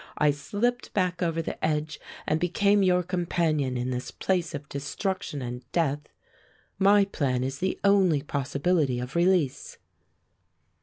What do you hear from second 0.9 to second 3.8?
back over the edge and became your com panion